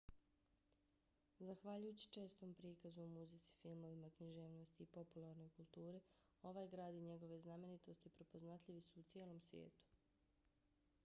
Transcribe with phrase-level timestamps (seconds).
[1.47, 6.01] zahvaljujući čestom prikazu u muzici filmovima književnosti i popularnoj kulturi
[6.53, 9.85] ovaj grad i njegove znamenitosti prepoznatljivi su u cijelom svijetu